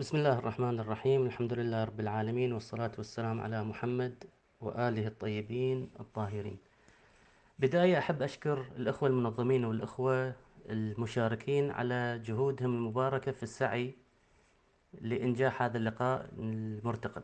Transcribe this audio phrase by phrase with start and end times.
[0.00, 4.24] بسم الله الرحمن الرحيم الحمد لله رب العالمين والصلاة والسلام على محمد
[4.60, 6.58] وآله الطيبين الطاهرين
[7.58, 10.34] بداية أحب أشكر الأخوة المنظمين والأخوة
[10.70, 13.94] المشاركين على جهودهم المباركة في السعي
[15.00, 17.22] لإنجاح هذا اللقاء المرتقب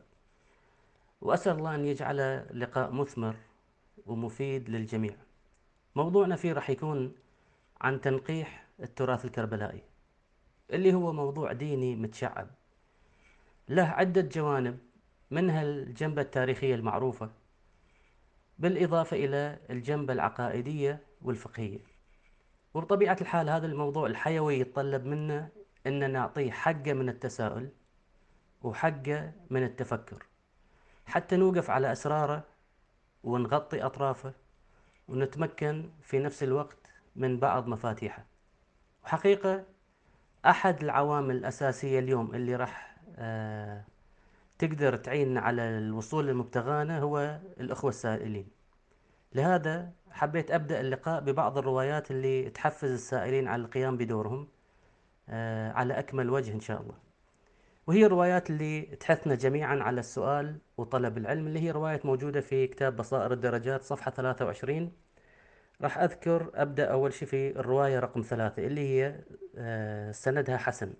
[1.21, 3.37] وأسأل الله أن يجعل لقاء مثمر
[4.07, 5.17] ومفيد للجميع
[5.95, 7.15] موضوعنا فيه راح يكون
[7.81, 9.83] عن تنقيح التراث الكربلائي
[10.71, 12.49] اللي هو موضوع ديني متشعب
[13.69, 14.79] له عدة جوانب.
[15.31, 17.31] منها الجنبة التاريخية المعروفة
[18.59, 21.79] بالإضافة إلى الجنبة العقائدية والفقهية.
[22.75, 25.49] وبطبيعة الحال هذا الموضوع الحيوي يتطلب منا
[25.87, 27.69] أن نعطيه حقه من التساؤل
[28.63, 30.27] وحقه من التفكر.
[31.07, 32.45] حتى نوقف على أسراره
[33.23, 34.33] ونغطي أطرافه
[35.09, 38.27] ونتمكن في نفس الوقت من بعض مفاتيحه.
[39.05, 39.65] وحقيقة
[40.47, 42.96] أحد العوامل الأساسية اليوم اللي راح
[44.59, 48.49] تقدر تعين على الوصول لمبتغانا هو الأخوة السائلين.
[49.35, 54.49] لهذا حبيت أبدأ اللقاء ببعض الروايات اللي تحفز السائلين على القيام بدورهم
[55.29, 56.95] آه، على أكمل وجه إن شاء الله.
[57.87, 62.97] وهي الروايات اللي تحثنا جميعا على السؤال وطلب العلم اللي هي رواية موجودة في كتاب
[62.97, 64.93] بصائر الدرجات صفحة 23
[65.83, 69.21] راح أذكر أبدأ أول شيء في الرواية رقم ثلاثة اللي هي
[69.57, 70.93] آه، سندها حسن.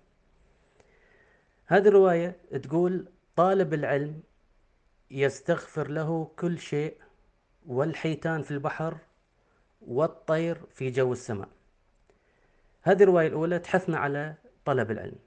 [1.67, 4.21] هذه الرواية تقول طالب العلم
[5.11, 6.97] يستغفر له كل شيء
[7.65, 8.97] والحيتان في البحر
[9.81, 11.49] والطير في جو السماء.
[12.81, 15.19] هذه الرواية الأولى تحثنا على طلب العلم.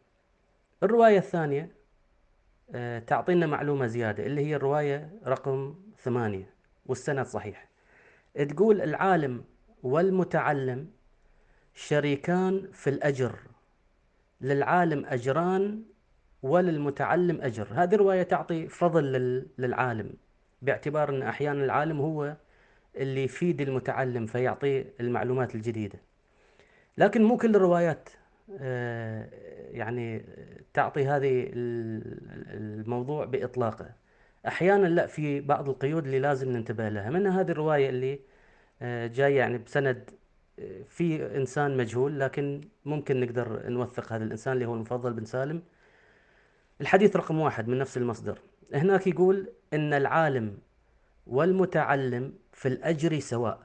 [0.83, 1.73] الرواية الثانية
[2.75, 6.55] آه، تعطينا معلومة زيادة اللي هي الرواية رقم ثمانية
[6.87, 7.69] والسند صحيح.
[8.49, 9.45] تقول العالم
[9.83, 10.91] والمتعلم
[11.75, 13.39] شريكان في الأجر
[14.41, 15.83] للعالم أجران
[16.43, 17.69] وللمتعلم أجر.
[17.75, 19.05] هذه الرواية تعطي فضل
[19.59, 20.11] للعالم
[20.63, 22.37] باعتبار أن أحيانا العالم هو
[22.97, 25.99] اللي يفيد المتعلم فيعطيه المعلومات الجديدة.
[26.99, 28.09] لكن مو كل الروايات
[28.61, 29.29] آه،
[29.71, 30.25] يعني
[30.75, 33.91] تعطي هذه الموضوع بإطلاقه.
[34.47, 37.11] أحيانا لا في بعض القيود اللي لازم ننتبه لها.
[37.11, 38.21] منها هذه الرواية اللي
[38.83, 40.11] آه، جاية يعني بسند
[40.59, 45.63] آه، في إنسان مجهول لكن ممكن نقدر نوثق هذا الإنسان اللي هو المفضل بن سالم.
[46.81, 48.39] الحديث رقم واحد من نفس المصدر.
[48.75, 50.59] هناك يقول إن العالم
[51.27, 53.61] والمتعلم في الأجر سواء.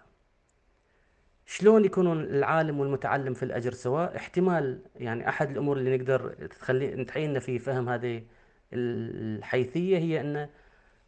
[1.45, 7.39] شلون يكونون العالم والمتعلم في الأجر سواء؟ احتمال يعني أحد الأمور اللي نقدر تخلي تعيننا
[7.39, 8.23] في فهم هذه
[8.73, 10.49] الحيثية هي أن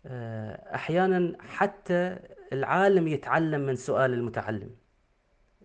[0.06, 2.20] آه، أحيانا حتى
[2.54, 4.70] العالم يتعلم من سؤال المتعلم.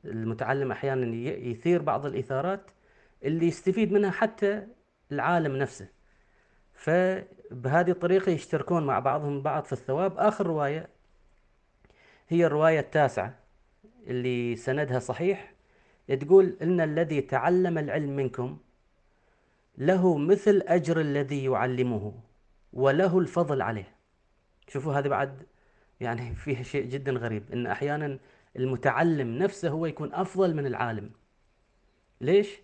[0.04, 2.70] المتعلم أحيانا يثير بعض الإثارات
[3.24, 4.66] اللي يستفيد منها حتى
[5.12, 5.88] العالم نفسه.
[6.82, 10.18] فبهذه الطريقة يشتركون مع بعضهم بعض في الثواب.
[10.18, 10.88] آخر رواية
[12.28, 13.38] هي الرواية التاسعة
[14.06, 15.52] اللي سندها صحيح
[16.20, 18.58] تقول إن الذي تعلم العلم منكم
[19.78, 22.14] له مثل أجر الذي يعلمه
[22.72, 23.94] وله الفضل عليه.
[24.68, 25.42] شوفوا هذا بعد
[26.00, 28.18] يعني فيها شيء جدا غريب إن أحيانا
[28.56, 31.10] المتعلم نفسه هو يكون أفضل من العالم.
[32.20, 32.60] ليش؟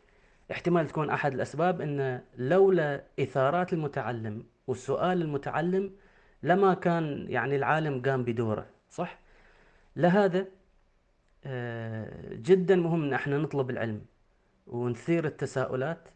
[0.51, 5.93] احتمال تكون أحد الأسباب أن لولا إثارات المتعلم وسؤال المتعلم
[6.43, 9.19] لما كان يعني العالم قام بدوره صح؟
[9.97, 10.47] لهذا
[11.45, 14.01] آه، جدا مهم إن إحنا نطلب العلم
[14.67, 16.09] ونثير التساؤلات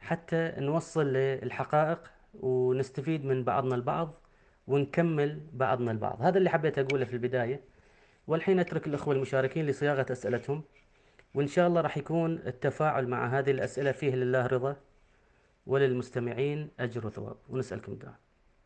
[0.00, 4.14] حتى نوصل للحقائق ونستفيد من بعضنا البعض
[4.66, 6.22] ونكمل بعضنا البعض.
[6.22, 7.60] هذا اللي حبيت أقوله في البداية.
[8.26, 10.62] والحين أترك الأخوة المشاركين لصياغة أسئلتهم.
[11.38, 14.76] وإن شاء الله راح يكون التفاعل مع هذه الأسئلة فيه لله رضا
[15.66, 17.36] وللمستمعين أجر وثواب.
[17.48, 18.18] ونسألكم الدعاء.